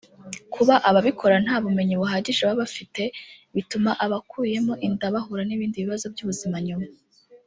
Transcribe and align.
Kuba 0.53 0.75
ababikora 0.89 1.35
nta 1.45 1.55
bumenyi 1.63 1.93
buhagije 2.01 2.41
baba 2.43 2.59
bafite 2.61 3.03
bituma 3.55 3.91
abakuyemo 4.05 4.73
inda 4.87 5.07
bahura 5.13 5.43
n’ibindi 5.45 5.83
bibazo 5.83 6.05
by’ubuzima 6.15 6.57
nyuma 6.67 6.87